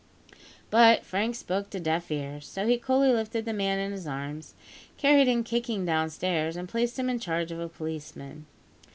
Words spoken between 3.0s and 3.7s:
lifted the